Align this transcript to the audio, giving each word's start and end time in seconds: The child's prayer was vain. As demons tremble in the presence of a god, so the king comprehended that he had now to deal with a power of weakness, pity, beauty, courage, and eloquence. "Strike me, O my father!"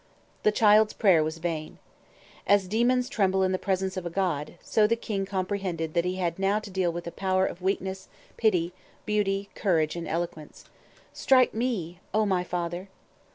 The 0.41 0.51
child's 0.51 0.93
prayer 0.93 1.23
was 1.23 1.37
vain. 1.37 1.77
As 2.47 2.67
demons 2.67 3.07
tremble 3.07 3.43
in 3.43 3.51
the 3.51 3.59
presence 3.59 3.95
of 3.97 4.03
a 4.03 4.09
god, 4.09 4.55
so 4.59 4.87
the 4.87 4.95
king 4.95 5.27
comprehended 5.27 5.93
that 5.93 6.05
he 6.05 6.15
had 6.15 6.39
now 6.39 6.57
to 6.57 6.71
deal 6.71 6.91
with 6.91 7.05
a 7.05 7.11
power 7.11 7.45
of 7.45 7.61
weakness, 7.61 8.07
pity, 8.35 8.73
beauty, 9.05 9.49
courage, 9.53 9.95
and 9.95 10.07
eloquence. 10.07 10.65
"Strike 11.13 11.53
me, 11.53 11.99
O 12.15 12.25
my 12.25 12.43
father!" 12.43 12.89